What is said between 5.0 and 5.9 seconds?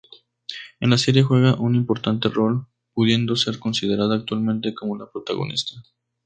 protagonista.